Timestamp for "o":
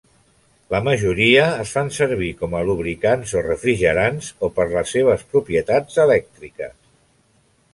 3.41-3.43, 4.49-4.49